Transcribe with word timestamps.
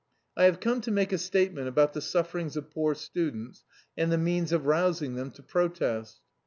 "I 0.35 0.45
have 0.45 0.59
come 0.59 0.81
to 0.81 0.89
make 0.89 1.13
a 1.13 1.19
statement 1.19 1.67
about 1.67 1.93
the 1.93 2.01
sufferings 2.01 2.57
of 2.57 2.71
poor 2.71 2.95
students 2.95 3.65
and 3.95 4.11
the 4.11 4.17
means 4.17 4.51
of 4.51 4.65
rousing 4.65 5.13
them 5.13 5.29
to 5.29 5.43
protest." 5.43 6.21